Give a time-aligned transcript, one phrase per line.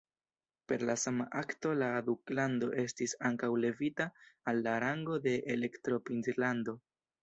[0.71, 4.11] Per la sama akto la duklando estis ankaŭ levita
[4.55, 6.81] al la rango de elektoprinclando.